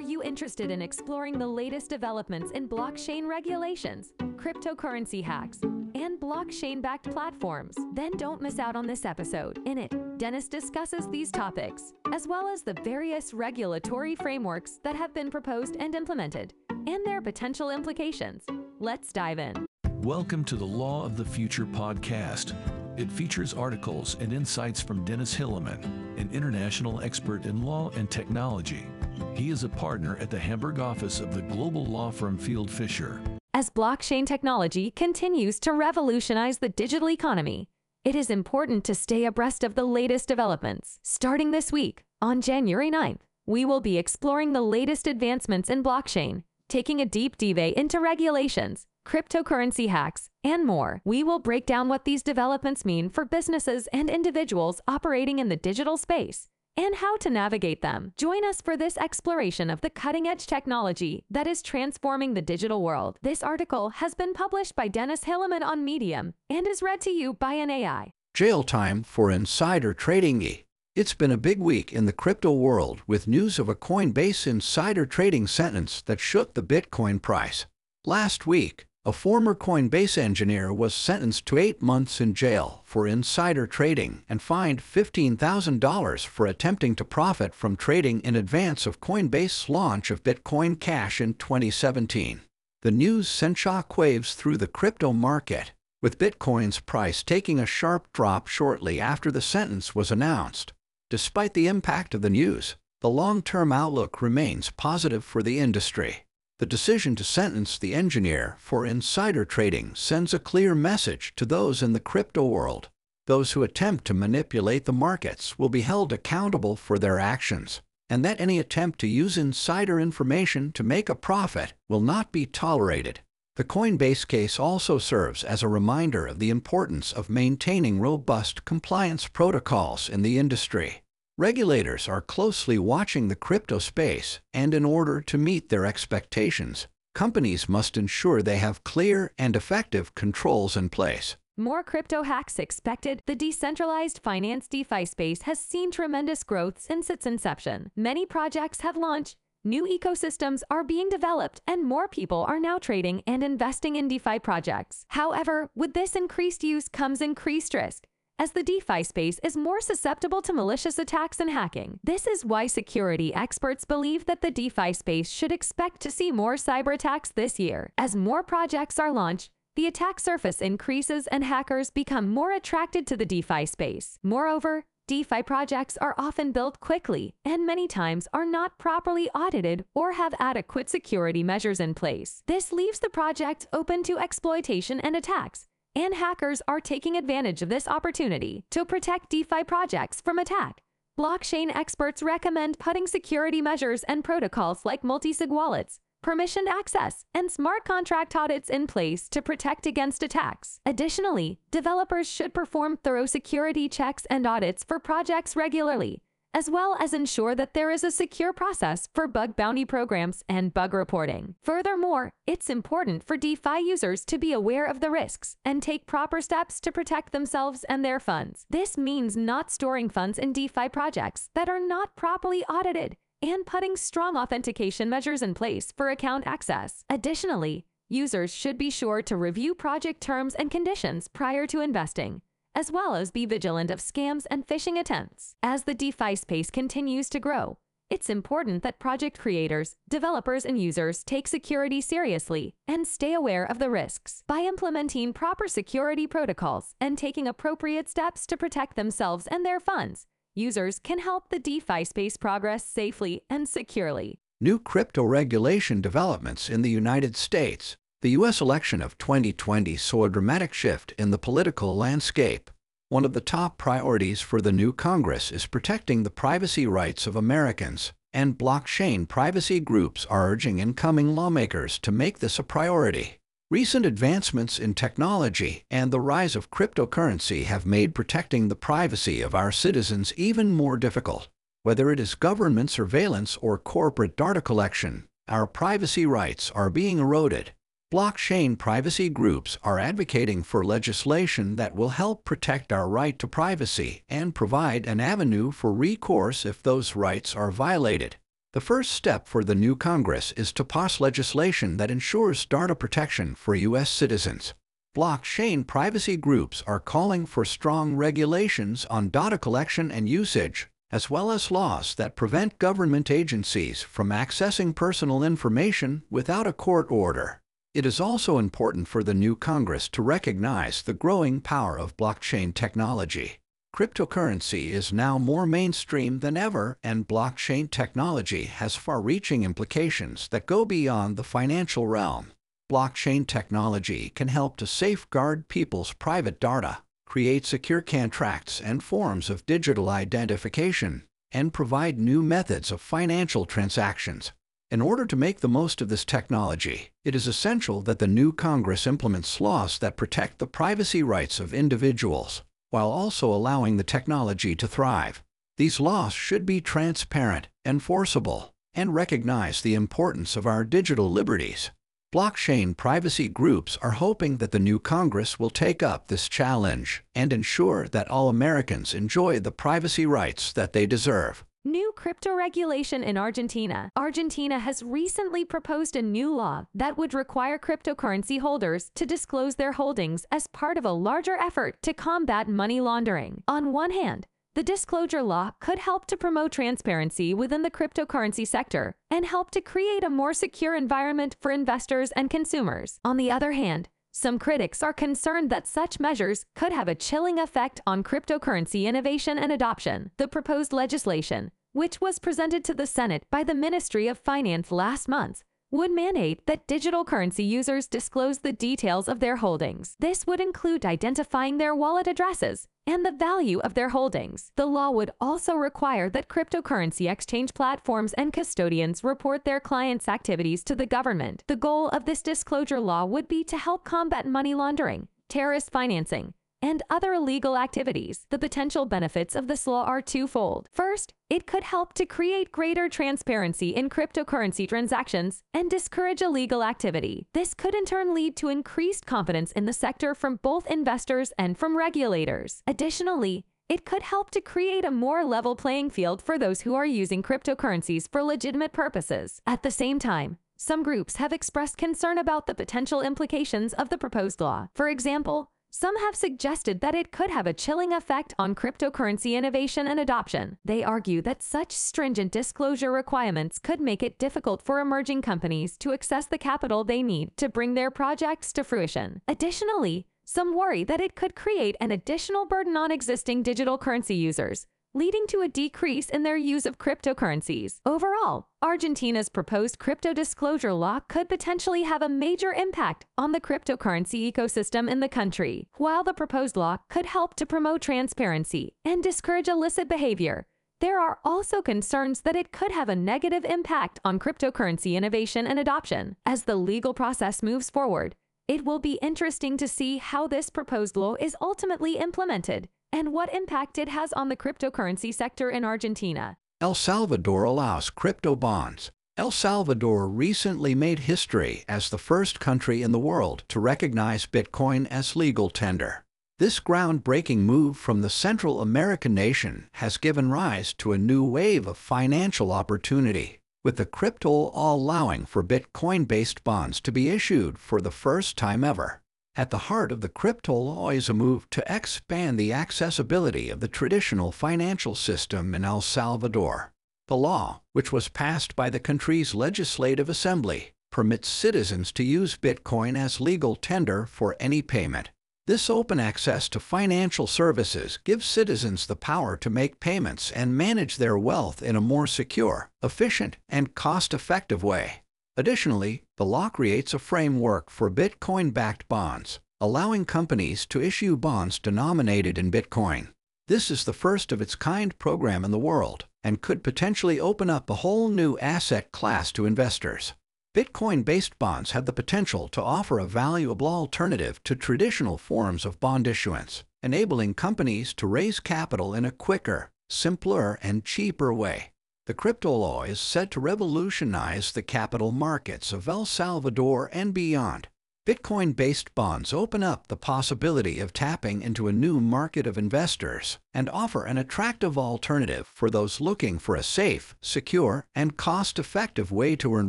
Are 0.00 0.12
you 0.12 0.22
interested 0.22 0.70
in 0.70 0.80
exploring 0.80 1.38
the 1.38 1.46
latest 1.46 1.90
developments 1.90 2.52
in 2.52 2.66
blockchain 2.66 3.28
regulations, 3.28 4.14
cryptocurrency 4.36 5.22
hacks, 5.22 5.58
and 5.62 6.18
blockchain 6.18 6.80
backed 6.80 7.10
platforms? 7.10 7.76
Then 7.92 8.12
don't 8.16 8.40
miss 8.40 8.58
out 8.58 8.76
on 8.76 8.86
this 8.86 9.04
episode. 9.04 9.60
In 9.66 9.76
it, 9.76 9.92
Dennis 10.16 10.48
discusses 10.48 11.06
these 11.08 11.30
topics, 11.30 11.92
as 12.14 12.26
well 12.26 12.48
as 12.48 12.62
the 12.62 12.72
various 12.82 13.34
regulatory 13.34 14.16
frameworks 14.16 14.80
that 14.84 14.96
have 14.96 15.12
been 15.12 15.30
proposed 15.30 15.76
and 15.78 15.94
implemented, 15.94 16.54
and 16.70 17.04
their 17.04 17.20
potential 17.20 17.68
implications. 17.68 18.46
Let's 18.78 19.12
dive 19.12 19.38
in. 19.38 19.66
Welcome 19.98 20.44
to 20.44 20.56
the 20.56 20.64
Law 20.64 21.04
of 21.04 21.18
the 21.18 21.26
Future 21.26 21.66
podcast. 21.66 22.54
It 22.96 23.10
features 23.10 23.54
articles 23.54 24.16
and 24.20 24.32
insights 24.32 24.80
from 24.80 25.04
Dennis 25.04 25.34
Hillemann, 25.34 25.84
an 26.18 26.28
international 26.32 27.00
expert 27.00 27.46
in 27.46 27.62
law 27.62 27.90
and 27.90 28.10
technology. 28.10 28.86
He 29.34 29.50
is 29.50 29.64
a 29.64 29.68
partner 29.68 30.16
at 30.18 30.30
the 30.30 30.38
Hamburg 30.38 30.80
office 30.80 31.20
of 31.20 31.34
the 31.34 31.42
global 31.42 31.86
law 31.86 32.10
firm 32.10 32.38
Fieldfisher. 32.38 33.20
As 33.54 33.70
blockchain 33.70 34.26
technology 34.26 34.90
continues 34.90 35.58
to 35.60 35.72
revolutionize 35.72 36.58
the 36.58 36.68
digital 36.68 37.10
economy, 37.10 37.68
it 38.04 38.14
is 38.14 38.30
important 38.30 38.84
to 38.84 38.94
stay 38.94 39.24
abreast 39.24 39.62
of 39.64 39.74
the 39.74 39.84
latest 39.84 40.28
developments. 40.28 40.98
Starting 41.02 41.50
this 41.50 41.70
week, 41.70 42.04
on 42.22 42.40
January 42.40 42.90
9th, 42.90 43.20
we 43.46 43.64
will 43.64 43.80
be 43.80 43.98
exploring 43.98 44.52
the 44.52 44.62
latest 44.62 45.06
advancements 45.06 45.68
in 45.68 45.82
blockchain, 45.82 46.42
taking 46.68 47.00
a 47.00 47.06
deep 47.06 47.36
dive 47.36 47.58
into 47.76 48.00
regulations, 48.00 48.86
cryptocurrency 49.06 49.88
hacks, 49.88 50.28
and 50.42 50.66
more. 50.66 51.00
We 51.04 51.22
will 51.22 51.38
break 51.38 51.66
down 51.66 51.88
what 51.88 52.04
these 52.04 52.22
developments 52.22 52.84
mean 52.84 53.10
for 53.10 53.24
businesses 53.24 53.88
and 53.92 54.08
individuals 54.08 54.80
operating 54.88 55.38
in 55.38 55.48
the 55.48 55.56
digital 55.56 55.96
space 55.96 56.48
and 56.76 56.96
how 56.96 57.16
to 57.18 57.28
navigate 57.30 57.82
them. 57.82 58.12
Join 58.16 58.44
us 58.44 58.60
for 58.60 58.76
this 58.76 58.96
exploration 58.96 59.70
of 59.70 59.80
the 59.80 59.90
cutting 59.90 60.26
edge 60.26 60.46
technology 60.46 61.24
that 61.30 61.46
is 61.46 61.62
transforming 61.62 62.34
the 62.34 62.42
digital 62.42 62.82
world. 62.82 63.18
This 63.22 63.42
article 63.42 63.90
has 63.90 64.14
been 64.14 64.32
published 64.32 64.76
by 64.76 64.88
Dennis 64.88 65.24
Hillemann 65.24 65.62
on 65.62 65.84
Medium 65.84 66.32
and 66.48 66.66
is 66.66 66.82
read 66.82 67.00
to 67.02 67.10
you 67.10 67.34
by 67.34 67.54
an 67.54 67.70
AI. 67.70 68.12
Jail 68.32 68.62
time 68.62 69.02
for 69.02 69.30
insider 69.30 69.92
trading. 69.92 70.58
It's 70.96 71.14
been 71.14 71.32
a 71.32 71.36
big 71.36 71.58
week 71.58 71.92
in 71.92 72.06
the 72.06 72.12
crypto 72.12 72.52
world 72.52 73.02
with 73.06 73.28
news 73.28 73.58
of 73.58 73.68
a 73.68 73.74
Coinbase 73.74 74.46
insider 74.46 75.04
trading 75.04 75.46
sentence 75.46 76.02
that 76.02 76.20
shook 76.20 76.54
the 76.54 76.62
Bitcoin 76.62 77.20
price. 77.20 77.66
Last 78.04 78.46
week, 78.46 78.86
a 79.06 79.12
former 79.12 79.54
Coinbase 79.54 80.18
engineer 80.18 80.70
was 80.70 80.92
sentenced 80.92 81.46
to 81.46 81.56
eight 81.56 81.80
months 81.80 82.20
in 82.20 82.34
jail 82.34 82.82
for 82.84 83.06
insider 83.06 83.66
trading 83.66 84.22
and 84.28 84.42
fined 84.42 84.82
$15,000 84.82 86.26
for 86.26 86.46
attempting 86.46 86.94
to 86.94 87.04
profit 87.04 87.54
from 87.54 87.76
trading 87.76 88.20
in 88.20 88.36
advance 88.36 88.84
of 88.84 89.00
Coinbase's 89.00 89.70
launch 89.70 90.10
of 90.10 90.22
Bitcoin 90.22 90.78
Cash 90.78 91.18
in 91.18 91.32
2017. 91.32 92.42
The 92.82 92.90
news 92.90 93.26
sent 93.26 93.56
shockwaves 93.56 94.34
through 94.34 94.58
the 94.58 94.66
crypto 94.66 95.14
market, 95.14 95.72
with 96.02 96.18
Bitcoin's 96.18 96.80
price 96.80 97.22
taking 97.22 97.58
a 97.58 97.64
sharp 97.64 98.06
drop 98.12 98.48
shortly 98.48 99.00
after 99.00 99.30
the 99.30 99.40
sentence 99.40 99.94
was 99.94 100.10
announced. 100.10 100.74
Despite 101.08 101.54
the 101.54 101.68
impact 101.68 102.14
of 102.14 102.20
the 102.20 102.28
news, 102.28 102.76
the 103.00 103.08
long-term 103.08 103.72
outlook 103.72 104.20
remains 104.20 104.70
positive 104.70 105.24
for 105.24 105.42
the 105.42 105.58
industry. 105.58 106.26
The 106.60 106.66
decision 106.66 107.16
to 107.16 107.24
sentence 107.24 107.78
the 107.78 107.94
engineer 107.94 108.56
for 108.58 108.84
insider 108.84 109.46
trading 109.46 109.94
sends 109.94 110.34
a 110.34 110.38
clear 110.38 110.74
message 110.74 111.32
to 111.36 111.46
those 111.46 111.82
in 111.82 111.94
the 111.94 112.00
crypto 112.00 112.44
world. 112.44 112.90
Those 113.26 113.52
who 113.52 113.62
attempt 113.62 114.04
to 114.04 114.12
manipulate 114.12 114.84
the 114.84 114.92
markets 114.92 115.58
will 115.58 115.70
be 115.70 115.80
held 115.80 116.12
accountable 116.12 116.76
for 116.76 116.98
their 116.98 117.18
actions, 117.18 117.80
and 118.10 118.22
that 118.26 118.38
any 118.38 118.58
attempt 118.58 118.98
to 118.98 119.06
use 119.06 119.38
insider 119.38 119.98
information 119.98 120.70
to 120.72 120.82
make 120.82 121.08
a 121.08 121.14
profit 121.14 121.72
will 121.88 122.02
not 122.02 122.30
be 122.30 122.44
tolerated. 122.44 123.20
The 123.56 123.64
Coinbase 123.64 124.28
case 124.28 124.60
also 124.60 124.98
serves 124.98 125.42
as 125.42 125.62
a 125.62 125.68
reminder 125.68 126.26
of 126.26 126.40
the 126.40 126.50
importance 126.50 127.10
of 127.10 127.30
maintaining 127.30 128.00
robust 128.00 128.66
compliance 128.66 129.26
protocols 129.26 130.10
in 130.10 130.20
the 130.20 130.38
industry. 130.38 131.00
Regulators 131.40 132.06
are 132.06 132.20
closely 132.20 132.78
watching 132.78 133.28
the 133.28 133.34
crypto 133.34 133.78
space, 133.78 134.40
and 134.52 134.74
in 134.74 134.84
order 134.84 135.22
to 135.22 135.38
meet 135.38 135.70
their 135.70 135.86
expectations, 135.86 136.86
companies 137.14 137.66
must 137.66 137.96
ensure 137.96 138.42
they 138.42 138.58
have 138.58 138.84
clear 138.84 139.32
and 139.38 139.56
effective 139.56 140.14
controls 140.14 140.76
in 140.76 140.90
place. 140.90 141.38
More 141.56 141.82
crypto 141.82 142.24
hacks 142.24 142.58
expected. 142.58 143.22
The 143.24 143.34
decentralized 143.34 144.20
finance 144.22 144.68
DeFi 144.68 145.06
space 145.06 145.40
has 145.48 145.58
seen 145.58 145.90
tremendous 145.90 146.44
growth 146.44 146.78
since 146.78 147.08
its 147.08 147.24
inception. 147.24 147.90
Many 147.96 148.26
projects 148.26 148.82
have 148.82 148.98
launched, 148.98 149.36
new 149.64 149.86
ecosystems 149.86 150.60
are 150.70 150.84
being 150.84 151.08
developed, 151.08 151.62
and 151.66 151.86
more 151.86 152.06
people 152.06 152.44
are 152.50 152.60
now 152.60 152.76
trading 152.76 153.22
and 153.26 153.42
investing 153.42 153.96
in 153.96 154.08
DeFi 154.08 154.40
projects. 154.40 155.06
However, 155.08 155.70
with 155.74 155.94
this 155.94 156.14
increased 156.14 156.62
use 156.62 156.86
comes 156.86 157.22
increased 157.22 157.72
risk 157.72 158.04
as 158.40 158.52
the 158.52 158.62
DeFi 158.62 159.02
space 159.02 159.38
is 159.44 159.54
more 159.54 159.82
susceptible 159.82 160.40
to 160.40 160.54
malicious 160.54 160.98
attacks 160.98 161.40
and 161.40 161.50
hacking. 161.50 162.00
This 162.02 162.26
is 162.26 162.42
why 162.42 162.68
security 162.68 163.34
experts 163.34 163.84
believe 163.84 164.24
that 164.24 164.40
the 164.40 164.50
DeFi 164.50 164.94
space 164.94 165.28
should 165.28 165.52
expect 165.52 166.00
to 166.00 166.10
see 166.10 166.32
more 166.32 166.54
cyber 166.54 166.94
attacks 166.94 167.30
this 167.30 167.60
year. 167.60 167.92
As 167.98 168.16
more 168.16 168.42
projects 168.42 168.98
are 168.98 169.12
launched, 169.12 169.50
the 169.76 169.86
attack 169.86 170.18
surface 170.18 170.62
increases 170.62 171.26
and 171.26 171.44
hackers 171.44 171.90
become 171.90 172.30
more 172.30 172.50
attracted 172.52 173.06
to 173.08 173.16
the 173.16 173.26
DeFi 173.26 173.66
space. 173.66 174.18
Moreover, 174.22 174.84
DeFi 175.06 175.42
projects 175.42 175.98
are 175.98 176.14
often 176.16 176.52
built 176.52 176.78
quickly 176.78 177.34
and 177.44 177.66
many 177.66 177.88
times 177.88 178.28
are 178.32 178.46
not 178.46 178.78
properly 178.78 179.28
audited 179.30 179.84
or 179.92 180.12
have 180.12 180.32
adequate 180.38 180.88
security 180.88 181.42
measures 181.42 181.80
in 181.80 181.94
place. 181.94 182.42
This 182.46 182.72
leaves 182.72 183.00
the 183.00 183.10
project 183.10 183.66
open 183.72 184.02
to 184.04 184.18
exploitation 184.18 185.00
and 185.00 185.16
attacks, 185.16 185.66
and 185.94 186.14
hackers 186.14 186.62
are 186.68 186.80
taking 186.80 187.16
advantage 187.16 187.62
of 187.62 187.68
this 187.68 187.88
opportunity 187.88 188.64
to 188.70 188.84
protect 188.84 189.30
DeFi 189.30 189.64
projects 189.64 190.20
from 190.20 190.38
attack. 190.38 190.82
Blockchain 191.18 191.74
experts 191.74 192.22
recommend 192.22 192.78
putting 192.78 193.06
security 193.06 193.60
measures 193.60 194.04
and 194.04 194.24
protocols 194.24 194.84
like 194.84 195.04
multi-sig 195.04 195.50
wallets, 195.50 195.98
permissioned 196.24 196.68
access, 196.68 197.24
and 197.34 197.50
smart 197.50 197.84
contract 197.84 198.34
audits 198.36 198.70
in 198.70 198.86
place 198.86 199.28
to 199.28 199.42
protect 199.42 199.86
against 199.86 200.22
attacks. 200.22 200.80
Additionally, 200.86 201.58
developers 201.70 202.28
should 202.28 202.54
perform 202.54 202.96
thorough 202.96 203.26
security 203.26 203.88
checks 203.88 204.26
and 204.30 204.46
audits 204.46 204.84
for 204.84 204.98
projects 204.98 205.56
regularly, 205.56 206.22
as 206.52 206.68
well 206.68 206.96
as 206.98 207.14
ensure 207.14 207.54
that 207.54 207.74
there 207.74 207.90
is 207.90 208.02
a 208.02 208.10
secure 208.10 208.52
process 208.52 209.08
for 209.14 209.28
bug 209.28 209.56
bounty 209.56 209.84
programs 209.84 210.42
and 210.48 210.74
bug 210.74 210.92
reporting. 210.92 211.54
Furthermore, 211.62 212.32
it's 212.46 212.70
important 212.70 213.22
for 213.22 213.36
DeFi 213.36 213.80
users 213.80 214.24
to 214.24 214.38
be 214.38 214.52
aware 214.52 214.84
of 214.84 215.00
the 215.00 215.10
risks 215.10 215.56
and 215.64 215.82
take 215.82 216.06
proper 216.06 216.40
steps 216.40 216.80
to 216.80 216.92
protect 216.92 217.32
themselves 217.32 217.84
and 217.84 218.04
their 218.04 218.20
funds. 218.20 218.66
This 218.68 218.98
means 218.98 219.36
not 219.36 219.70
storing 219.70 220.08
funds 220.08 220.38
in 220.38 220.52
DeFi 220.52 220.88
projects 220.88 221.50
that 221.54 221.68
are 221.68 221.80
not 221.80 222.16
properly 222.16 222.64
audited 222.64 223.16
and 223.42 223.64
putting 223.64 223.96
strong 223.96 224.36
authentication 224.36 225.08
measures 225.08 225.42
in 225.42 225.54
place 225.54 225.92
for 225.96 226.10
account 226.10 226.46
access. 226.46 227.04
Additionally, 227.08 227.86
users 228.08 228.52
should 228.52 228.76
be 228.76 228.90
sure 228.90 229.22
to 229.22 229.36
review 229.36 229.74
project 229.74 230.20
terms 230.20 230.54
and 230.56 230.70
conditions 230.70 231.28
prior 231.28 231.66
to 231.66 231.80
investing 231.80 232.42
as 232.74 232.92
well 232.92 233.14
as 233.14 233.30
be 233.30 233.46
vigilant 233.46 233.90
of 233.90 233.98
scams 233.98 234.44
and 234.50 234.66
phishing 234.66 234.98
attempts. 234.98 235.54
As 235.62 235.84
the 235.84 235.94
DeFi 235.94 236.36
space 236.36 236.70
continues 236.70 237.28
to 237.30 237.40
grow, 237.40 237.78
it's 238.10 238.28
important 238.28 238.82
that 238.82 238.98
project 238.98 239.38
creators, 239.38 239.94
developers, 240.08 240.64
and 240.64 240.76
users 240.76 241.22
take 241.22 241.46
security 241.46 242.00
seriously 242.00 242.74
and 242.88 243.06
stay 243.06 243.34
aware 243.34 243.64
of 243.64 243.78
the 243.78 243.88
risks. 243.88 244.42
By 244.48 244.60
implementing 244.60 245.32
proper 245.32 245.68
security 245.68 246.26
protocols 246.26 246.96
and 247.00 247.16
taking 247.16 247.46
appropriate 247.46 248.08
steps 248.08 248.46
to 248.48 248.56
protect 248.56 248.96
themselves 248.96 249.46
and 249.46 249.64
their 249.64 249.78
funds, 249.78 250.26
users 250.56 250.98
can 250.98 251.20
help 251.20 251.50
the 251.50 251.60
DeFi 251.60 252.04
space 252.04 252.36
progress 252.36 252.84
safely 252.84 253.42
and 253.48 253.68
securely. 253.68 254.40
New 254.60 254.78
crypto 254.78 255.22
regulation 255.22 256.00
developments 256.00 256.68
in 256.68 256.82
the 256.82 256.90
United 256.90 257.36
States 257.36 257.96
the 258.22 258.30
U.S. 258.30 258.60
election 258.60 259.00
of 259.00 259.16
2020 259.16 259.96
saw 259.96 260.26
a 260.26 260.28
dramatic 260.28 260.74
shift 260.74 261.14
in 261.16 261.30
the 261.30 261.38
political 261.38 261.96
landscape. 261.96 262.70
One 263.08 263.24
of 263.24 263.32
the 263.32 263.40
top 263.40 263.78
priorities 263.78 264.42
for 264.42 264.60
the 264.60 264.72
new 264.72 264.92
Congress 264.92 265.50
is 265.50 265.66
protecting 265.66 266.22
the 266.22 266.30
privacy 266.30 266.86
rights 266.86 267.26
of 267.26 267.34
Americans, 267.34 268.12
and 268.34 268.58
blockchain 268.58 269.26
privacy 269.26 269.80
groups 269.80 270.26
are 270.26 270.50
urging 270.50 270.80
incoming 270.80 271.34
lawmakers 271.34 271.98
to 272.00 272.12
make 272.12 272.40
this 272.40 272.58
a 272.58 272.62
priority. 272.62 273.38
Recent 273.70 274.04
advancements 274.04 274.78
in 274.78 274.92
technology 274.92 275.84
and 275.90 276.10
the 276.10 276.20
rise 276.20 276.54
of 276.54 276.70
cryptocurrency 276.70 277.64
have 277.64 277.86
made 277.86 278.14
protecting 278.14 278.68
the 278.68 278.76
privacy 278.76 279.40
of 279.40 279.54
our 279.54 279.72
citizens 279.72 280.34
even 280.36 280.72
more 280.72 280.98
difficult. 280.98 281.48
Whether 281.84 282.10
it 282.10 282.20
is 282.20 282.34
government 282.34 282.90
surveillance 282.90 283.56
or 283.62 283.78
corporate 283.78 284.36
data 284.36 284.60
collection, 284.60 285.26
our 285.48 285.66
privacy 285.66 286.26
rights 286.26 286.70
are 286.72 286.90
being 286.90 287.18
eroded. 287.18 287.72
Blockchain 288.12 288.76
privacy 288.76 289.28
groups 289.28 289.78
are 289.84 290.00
advocating 290.00 290.64
for 290.64 290.82
legislation 290.82 291.76
that 291.76 291.94
will 291.94 292.08
help 292.08 292.44
protect 292.44 292.92
our 292.92 293.08
right 293.08 293.38
to 293.38 293.46
privacy 293.46 294.24
and 294.28 294.52
provide 294.52 295.06
an 295.06 295.20
avenue 295.20 295.70
for 295.70 295.92
recourse 295.92 296.66
if 296.66 296.82
those 296.82 297.14
rights 297.14 297.54
are 297.54 297.70
violated. 297.70 298.34
The 298.72 298.80
first 298.80 299.12
step 299.12 299.46
for 299.46 299.62
the 299.62 299.76
new 299.76 299.94
Congress 299.94 300.50
is 300.56 300.72
to 300.72 300.84
pass 300.84 301.20
legislation 301.20 301.98
that 301.98 302.10
ensures 302.10 302.66
data 302.66 302.96
protection 302.96 303.54
for 303.54 303.76
U.S. 303.76 304.10
citizens. 304.10 304.74
Blockchain 305.16 305.86
privacy 305.86 306.36
groups 306.36 306.82
are 306.88 306.98
calling 306.98 307.46
for 307.46 307.64
strong 307.64 308.16
regulations 308.16 309.06
on 309.06 309.28
data 309.28 309.56
collection 309.56 310.10
and 310.10 310.28
usage, 310.28 310.88
as 311.12 311.30
well 311.30 311.52
as 311.52 311.70
laws 311.70 312.16
that 312.16 312.34
prevent 312.34 312.80
government 312.80 313.30
agencies 313.30 314.02
from 314.02 314.30
accessing 314.30 314.96
personal 314.96 315.44
information 315.44 316.24
without 316.28 316.66
a 316.66 316.72
court 316.72 317.08
order. 317.08 317.60
It 317.92 318.06
is 318.06 318.20
also 318.20 318.58
important 318.58 319.08
for 319.08 319.24
the 319.24 319.34
new 319.34 319.56
Congress 319.56 320.08
to 320.10 320.22
recognize 320.22 321.02
the 321.02 321.12
growing 321.12 321.60
power 321.60 321.98
of 321.98 322.16
blockchain 322.16 322.72
technology. 322.72 323.58
Cryptocurrency 323.92 324.90
is 324.90 325.12
now 325.12 325.38
more 325.38 325.66
mainstream 325.66 326.38
than 326.38 326.56
ever, 326.56 326.96
and 327.02 327.26
blockchain 327.26 327.90
technology 327.90 328.64
has 328.64 328.94
far-reaching 328.94 329.64
implications 329.64 330.46
that 330.52 330.66
go 330.66 330.84
beyond 330.84 331.36
the 331.36 331.42
financial 331.42 332.06
realm. 332.06 332.52
Blockchain 332.88 333.44
technology 333.44 334.30
can 334.30 334.46
help 334.46 334.76
to 334.76 334.86
safeguard 334.86 335.66
people's 335.66 336.12
private 336.12 336.60
data, 336.60 336.98
create 337.26 337.66
secure 337.66 338.00
contracts 338.00 338.80
and 338.80 339.02
forms 339.02 339.50
of 339.50 339.66
digital 339.66 340.08
identification, 340.08 341.24
and 341.50 341.72
provide 341.72 342.20
new 342.20 342.40
methods 342.40 342.92
of 342.92 343.00
financial 343.00 343.64
transactions. 343.64 344.52
In 344.90 345.00
order 345.00 345.24
to 345.24 345.36
make 345.36 345.60
the 345.60 345.68
most 345.68 346.00
of 346.00 346.08
this 346.08 346.24
technology, 346.24 347.10
it 347.24 347.36
is 347.36 347.46
essential 347.46 348.00
that 348.02 348.18
the 348.18 348.26
new 348.26 348.52
Congress 348.52 349.06
implements 349.06 349.60
laws 349.60 349.98
that 350.00 350.16
protect 350.16 350.58
the 350.58 350.66
privacy 350.66 351.22
rights 351.22 351.60
of 351.60 351.72
individuals 351.72 352.62
while 352.90 353.08
also 353.08 353.52
allowing 353.52 353.96
the 353.96 354.02
technology 354.02 354.74
to 354.74 354.88
thrive. 354.88 355.44
These 355.76 356.00
laws 356.00 356.32
should 356.32 356.66
be 356.66 356.80
transparent, 356.80 357.68
enforceable, 357.86 358.74
and 358.92 359.14
recognize 359.14 359.80
the 359.80 359.94
importance 359.94 360.56
of 360.56 360.66
our 360.66 360.82
digital 360.82 361.30
liberties. 361.30 361.92
Blockchain 362.34 362.96
privacy 362.96 363.48
groups 363.48 363.96
are 364.02 364.12
hoping 364.12 364.56
that 364.56 364.72
the 364.72 364.80
new 364.80 364.98
Congress 364.98 365.60
will 365.60 365.70
take 365.70 366.02
up 366.02 366.26
this 366.26 366.48
challenge 366.48 367.22
and 367.32 367.52
ensure 367.52 368.08
that 368.08 368.28
all 368.28 368.48
Americans 368.48 369.14
enjoy 369.14 369.60
the 369.60 369.70
privacy 369.70 370.26
rights 370.26 370.72
that 370.72 370.92
they 370.92 371.06
deserve. 371.06 371.64
New 371.84 372.12
crypto 372.14 372.54
regulation 372.54 373.24
in 373.24 373.38
Argentina. 373.38 374.10
Argentina 374.14 374.78
has 374.78 375.02
recently 375.02 375.64
proposed 375.64 376.14
a 376.14 376.20
new 376.20 376.54
law 376.54 376.84
that 376.94 377.16
would 377.16 377.32
require 377.32 377.78
cryptocurrency 377.78 378.60
holders 378.60 379.10
to 379.14 379.24
disclose 379.24 379.76
their 379.76 379.92
holdings 379.92 380.44
as 380.52 380.66
part 380.66 380.98
of 380.98 381.06
a 381.06 381.10
larger 381.10 381.54
effort 381.54 381.96
to 382.02 382.12
combat 382.12 382.68
money 382.68 383.00
laundering. 383.00 383.62
On 383.66 383.94
one 383.94 384.10
hand, 384.10 384.46
the 384.74 384.82
disclosure 384.82 385.42
law 385.42 385.70
could 385.80 386.00
help 386.00 386.26
to 386.26 386.36
promote 386.36 386.70
transparency 386.70 387.54
within 387.54 387.80
the 387.80 387.90
cryptocurrency 387.90 388.68
sector 388.68 389.14
and 389.30 389.46
help 389.46 389.70
to 389.70 389.80
create 389.80 390.22
a 390.22 390.28
more 390.28 390.52
secure 390.52 390.94
environment 390.94 391.56
for 391.62 391.70
investors 391.70 392.30
and 392.32 392.50
consumers. 392.50 393.18
On 393.24 393.38
the 393.38 393.50
other 393.50 393.72
hand, 393.72 394.10
some 394.40 394.58
critics 394.58 395.02
are 395.02 395.12
concerned 395.12 395.68
that 395.68 395.86
such 395.86 396.18
measures 396.18 396.64
could 396.74 396.92
have 396.92 397.08
a 397.08 397.14
chilling 397.14 397.58
effect 397.58 398.00
on 398.06 398.24
cryptocurrency 398.24 399.04
innovation 399.04 399.58
and 399.58 399.70
adoption. 399.70 400.30
The 400.38 400.48
proposed 400.48 400.94
legislation, 400.94 401.72
which 401.92 402.22
was 402.22 402.38
presented 402.38 402.82
to 402.84 402.94
the 402.94 403.06
Senate 403.06 403.44
by 403.50 403.64
the 403.64 403.74
Ministry 403.74 404.28
of 404.28 404.38
Finance 404.38 404.90
last 404.90 405.28
month, 405.28 405.62
would 405.90 406.10
mandate 406.10 406.64
that 406.66 406.86
digital 406.86 407.24
currency 407.24 407.64
users 407.64 408.06
disclose 408.06 408.58
the 408.58 408.72
details 408.72 409.28
of 409.28 409.40
their 409.40 409.56
holdings. 409.56 410.16
This 410.18 410.46
would 410.46 410.60
include 410.60 411.04
identifying 411.04 411.78
their 411.78 411.94
wallet 411.94 412.26
addresses 412.26 412.86
and 413.06 413.24
the 413.24 413.32
value 413.32 413.80
of 413.80 413.94
their 413.94 414.10
holdings. 414.10 414.70
The 414.76 414.86
law 414.86 415.10
would 415.10 415.32
also 415.40 415.74
require 415.74 416.30
that 416.30 416.48
cryptocurrency 416.48 417.30
exchange 417.30 417.74
platforms 417.74 418.32
and 418.34 418.52
custodians 418.52 419.24
report 419.24 419.64
their 419.64 419.80
clients' 419.80 420.28
activities 420.28 420.84
to 420.84 420.94
the 420.94 421.06
government. 421.06 421.64
The 421.66 421.76
goal 421.76 422.08
of 422.10 422.24
this 422.24 422.42
disclosure 422.42 423.00
law 423.00 423.24
would 423.24 423.48
be 423.48 423.64
to 423.64 423.76
help 423.76 424.04
combat 424.04 424.46
money 424.46 424.74
laundering, 424.74 425.28
terrorist 425.48 425.90
financing, 425.90 426.54
and 426.82 427.02
other 427.10 427.32
illegal 427.34 427.76
activities. 427.76 428.46
The 428.50 428.58
potential 428.58 429.04
benefits 429.06 429.54
of 429.54 429.68
this 429.68 429.86
law 429.86 430.04
are 430.04 430.22
twofold. 430.22 430.88
First, 430.92 431.34
it 431.48 431.66
could 431.66 431.84
help 431.84 432.12
to 432.14 432.26
create 432.26 432.72
greater 432.72 433.08
transparency 433.08 433.90
in 433.90 434.08
cryptocurrency 434.08 434.88
transactions 434.88 435.62
and 435.74 435.90
discourage 435.90 436.42
illegal 436.42 436.82
activity. 436.82 437.46
This 437.52 437.74
could 437.74 437.94
in 437.94 438.04
turn 438.04 438.34
lead 438.34 438.56
to 438.56 438.68
increased 438.68 439.26
confidence 439.26 439.72
in 439.72 439.84
the 439.84 439.92
sector 439.92 440.34
from 440.34 440.60
both 440.62 440.90
investors 440.90 441.52
and 441.58 441.76
from 441.76 441.96
regulators. 441.96 442.82
Additionally, 442.86 443.64
it 443.88 444.04
could 444.04 444.22
help 444.22 444.50
to 444.52 444.60
create 444.60 445.04
a 445.04 445.10
more 445.10 445.44
level 445.44 445.74
playing 445.74 446.10
field 446.10 446.40
for 446.40 446.56
those 446.56 446.82
who 446.82 446.94
are 446.94 447.04
using 447.04 447.42
cryptocurrencies 447.42 448.30
for 448.30 448.42
legitimate 448.42 448.92
purposes. 448.92 449.60
At 449.66 449.82
the 449.82 449.90
same 449.90 450.20
time, 450.20 450.58
some 450.76 451.02
groups 451.02 451.36
have 451.36 451.52
expressed 451.52 451.98
concern 451.98 452.38
about 452.38 452.68
the 452.68 452.74
potential 452.74 453.20
implications 453.20 453.92
of 453.92 454.08
the 454.08 454.16
proposed 454.16 454.60
law. 454.60 454.88
For 454.94 455.08
example, 455.08 455.72
some 455.90 456.16
have 456.18 456.36
suggested 456.36 457.00
that 457.00 457.14
it 457.14 457.32
could 457.32 457.50
have 457.50 457.66
a 457.66 457.72
chilling 457.72 458.12
effect 458.12 458.54
on 458.58 458.74
cryptocurrency 458.74 459.56
innovation 459.56 460.06
and 460.06 460.20
adoption. 460.20 460.78
They 460.84 461.02
argue 461.02 461.42
that 461.42 461.62
such 461.62 461.92
stringent 461.92 462.52
disclosure 462.52 463.10
requirements 463.10 463.78
could 463.78 464.00
make 464.00 464.22
it 464.22 464.38
difficult 464.38 464.80
for 464.80 465.00
emerging 465.00 465.42
companies 465.42 465.96
to 465.98 466.12
access 466.12 466.46
the 466.46 466.58
capital 466.58 467.02
they 467.02 467.22
need 467.22 467.56
to 467.56 467.68
bring 467.68 467.94
their 467.94 468.10
projects 468.10 468.72
to 468.74 468.84
fruition. 468.84 469.42
Additionally, 469.48 470.26
some 470.44 470.76
worry 470.76 471.04
that 471.04 471.20
it 471.20 471.34
could 471.34 471.54
create 471.54 471.96
an 472.00 472.10
additional 472.10 472.66
burden 472.66 472.96
on 472.96 473.10
existing 473.10 473.62
digital 473.62 473.98
currency 473.98 474.34
users, 474.34 474.86
leading 475.12 475.44
to 475.48 475.60
a 475.60 475.68
decrease 475.68 476.28
in 476.28 476.44
their 476.44 476.56
use 476.56 476.86
of 476.86 476.98
cryptocurrencies. 476.98 477.98
Overall, 478.06 478.68
Argentina's 478.80 479.48
proposed 479.48 479.98
crypto 479.98 480.32
disclosure 480.32 480.92
law 480.92 481.20
could 481.28 481.48
potentially 481.48 482.04
have 482.04 482.22
a 482.22 482.28
major 482.28 482.72
impact 482.72 483.26
on 483.36 483.50
the 483.52 483.60
cryptocurrency 483.60 484.50
ecosystem 484.50 485.10
in 485.10 485.20
the 485.20 485.28
country. 485.28 485.88
While 485.96 486.22
the 486.22 486.34
proposed 486.34 486.76
law 486.76 486.98
could 487.08 487.26
help 487.26 487.54
to 487.56 487.66
promote 487.66 488.02
transparency 488.02 488.94
and 489.04 489.22
discourage 489.22 489.68
illicit 489.68 490.08
behavior, 490.08 490.66
there 491.00 491.18
are 491.18 491.38
also 491.44 491.82
concerns 491.82 492.42
that 492.42 492.56
it 492.56 492.72
could 492.72 492.92
have 492.92 493.08
a 493.08 493.16
negative 493.16 493.64
impact 493.64 494.20
on 494.24 494.38
cryptocurrency 494.38 495.14
innovation 495.14 495.66
and 495.66 495.78
adoption. 495.78 496.36
As 496.46 496.64
the 496.64 496.76
legal 496.76 497.14
process 497.14 497.62
moves 497.62 497.90
forward, 497.90 498.36
it 498.68 498.84
will 498.84 499.00
be 499.00 499.18
interesting 499.20 499.76
to 499.78 499.88
see 499.88 500.18
how 500.18 500.46
this 500.46 500.70
proposed 500.70 501.16
law 501.16 501.34
is 501.40 501.56
ultimately 501.60 502.16
implemented 502.18 502.88
and 503.12 503.32
what 503.32 503.52
impact 503.54 503.98
it 503.98 504.08
has 504.08 504.32
on 504.32 504.48
the 504.48 504.56
cryptocurrency 504.56 505.32
sector 505.34 505.70
in 505.70 505.84
Argentina. 505.84 506.56
El 506.80 506.94
Salvador 506.94 507.64
allows 507.64 508.10
crypto 508.10 508.56
bonds. 508.56 509.10
El 509.36 509.50
Salvador 509.50 510.28
recently 510.28 510.94
made 510.94 511.20
history 511.20 511.84
as 511.88 512.10
the 512.10 512.18
first 512.18 512.60
country 512.60 513.02
in 513.02 513.12
the 513.12 513.18
world 513.18 513.64
to 513.68 513.80
recognize 513.80 514.46
Bitcoin 514.46 515.06
as 515.08 515.36
legal 515.36 515.70
tender. 515.70 516.24
This 516.58 516.78
groundbreaking 516.78 517.58
move 517.58 517.96
from 517.96 518.20
the 518.20 518.28
Central 518.28 518.82
American 518.82 519.34
nation 519.34 519.88
has 519.94 520.18
given 520.18 520.50
rise 520.50 520.92
to 520.94 521.12
a 521.12 521.18
new 521.18 521.42
wave 521.42 521.86
of 521.86 521.96
financial 521.96 522.70
opportunity, 522.70 523.60
with 523.82 523.96
the 523.96 524.04
crypto 524.04 524.70
allowing 524.74 525.46
for 525.46 525.64
Bitcoin-based 525.64 526.62
bonds 526.62 527.00
to 527.00 527.10
be 527.10 527.30
issued 527.30 527.78
for 527.78 528.02
the 528.02 528.10
first 528.10 528.58
time 528.58 528.84
ever. 528.84 529.22
At 529.56 529.70
the 529.70 529.78
heart 529.78 530.12
of 530.12 530.20
the 530.20 530.28
crypto 530.28 530.74
law 530.74 531.10
is 531.10 531.28
a 531.28 531.34
move 531.34 531.68
to 531.70 531.82
expand 531.92 532.58
the 532.58 532.72
accessibility 532.72 533.68
of 533.68 533.80
the 533.80 533.88
traditional 533.88 534.52
financial 534.52 535.16
system 535.16 535.74
in 535.74 535.84
El 535.84 536.00
Salvador. 536.00 536.92
The 537.26 537.36
law, 537.36 537.82
which 537.92 538.12
was 538.12 538.28
passed 538.28 538.76
by 538.76 538.90
the 538.90 539.00
country's 539.00 539.54
legislative 539.54 540.28
assembly, 540.28 540.92
permits 541.10 541.48
citizens 541.48 542.12
to 542.12 542.22
use 542.22 542.56
Bitcoin 542.56 543.18
as 543.18 543.40
legal 543.40 543.74
tender 543.74 544.24
for 544.24 544.56
any 544.60 544.82
payment. 544.82 545.30
This 545.66 545.90
open 545.90 546.20
access 546.20 546.68
to 546.70 546.80
financial 546.80 547.46
services 547.48 548.18
gives 548.24 548.46
citizens 548.46 549.06
the 549.06 549.16
power 549.16 549.56
to 549.56 549.70
make 549.70 550.00
payments 550.00 550.52
and 550.52 550.76
manage 550.76 551.16
their 551.16 551.36
wealth 551.36 551.82
in 551.82 551.96
a 551.96 552.00
more 552.00 552.26
secure, 552.28 552.90
efficient, 553.02 553.56
and 553.68 553.94
cost-effective 553.94 554.82
way. 554.84 555.22
Additionally, 555.56 556.22
the 556.40 556.46
law 556.46 556.70
creates 556.70 557.12
a 557.12 557.18
framework 557.18 557.90
for 557.90 558.10
Bitcoin-backed 558.10 559.06
bonds, 559.10 559.60
allowing 559.78 560.24
companies 560.24 560.86
to 560.86 560.98
issue 560.98 561.36
bonds 561.36 561.78
denominated 561.78 562.56
in 562.56 562.70
Bitcoin. 562.70 563.28
This 563.68 563.90
is 563.90 564.04
the 564.04 564.14
first 564.14 564.50
of 564.50 564.62
its 564.62 564.74
kind 564.74 565.18
program 565.18 565.66
in 565.66 565.70
the 565.70 565.78
world 565.78 566.24
and 566.42 566.62
could 566.62 566.82
potentially 566.82 567.38
open 567.38 567.68
up 567.68 567.90
a 567.90 567.96
whole 567.96 568.30
new 568.30 568.56
asset 568.56 569.12
class 569.12 569.52
to 569.52 569.66
investors. 569.66 570.32
Bitcoin-based 570.74 571.58
bonds 571.58 571.90
have 571.90 572.06
the 572.06 572.10
potential 572.10 572.68
to 572.68 572.82
offer 572.82 573.18
a 573.18 573.26
valuable 573.26 573.86
alternative 573.86 574.64
to 574.64 574.74
traditional 574.74 575.36
forms 575.36 575.84
of 575.84 576.00
bond 576.00 576.26
issuance, 576.26 576.84
enabling 577.02 577.52
companies 577.52 578.14
to 578.14 578.26
raise 578.26 578.60
capital 578.60 579.12
in 579.12 579.26
a 579.26 579.30
quicker, 579.30 579.90
simpler, 580.08 580.78
and 580.82 581.04
cheaper 581.04 581.52
way. 581.52 581.90
The 582.30 582.34
crypto 582.34 582.70
law 582.76 583.02
is 583.02 583.18
set 583.18 583.50
to 583.50 583.60
revolutionize 583.60 584.70
the 584.70 584.82
capital 584.82 585.32
markets 585.32 585.92
of 585.92 586.08
El 586.08 586.24
Salvador 586.24 587.10
and 587.12 587.34
beyond. 587.34 587.88
Bitcoin 588.24 588.76
based 588.76 589.12
bonds 589.16 589.52
open 589.52 589.82
up 589.82 590.06
the 590.06 590.16
possibility 590.16 591.00
of 591.00 591.12
tapping 591.12 591.60
into 591.60 591.88
a 591.88 591.92
new 591.92 592.20
market 592.20 592.68
of 592.68 592.78
investors 592.78 593.58
and 593.74 593.90
offer 593.90 594.24
an 594.24 594.38
attractive 594.38 594.96
alternative 594.96 595.66
for 595.66 595.90
those 595.90 596.20
looking 596.20 596.60
for 596.60 596.76
a 596.76 596.84
safe, 596.84 597.34
secure, 597.42 598.06
and 598.14 598.36
cost 598.36 598.78
effective 598.78 599.32
way 599.32 599.56
to 599.56 599.74
earn 599.74 599.88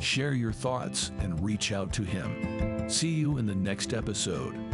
Share 0.00 0.32
your 0.32 0.52
thoughts 0.52 1.10
and 1.20 1.42
reach 1.42 1.72
out 1.72 1.92
to 1.94 2.02
him. 2.02 2.88
See 2.88 3.08
you 3.08 3.38
in 3.38 3.46
the 3.46 3.54
next 3.54 3.94
episode. 3.94 4.64